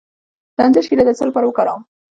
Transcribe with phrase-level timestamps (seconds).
[0.55, 1.81] د انځر شیره د څه لپاره وکاروم؟